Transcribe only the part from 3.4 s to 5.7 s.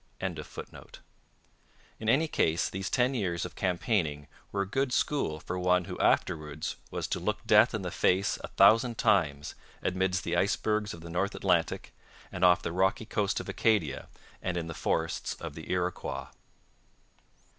of campaigning were a good school for